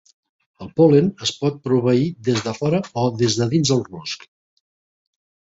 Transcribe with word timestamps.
El 0.65 0.71
pol·len 0.79 1.11
es 1.27 1.33
pot 1.41 1.59
proveir 1.67 2.07
des 2.29 2.41
de 2.47 2.53
fora 2.63 2.81
o 3.03 3.05
des 3.21 3.39
de 3.43 3.51
dins 3.55 3.73
del 3.75 3.85
rusc. 3.93 4.29